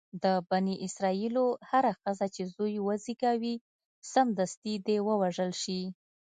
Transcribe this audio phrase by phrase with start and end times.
[0.23, 3.55] د بني اسرایلو هره ښځه چې زوی وزېږوي
[4.11, 5.81] سمدستي دې ووژل شي.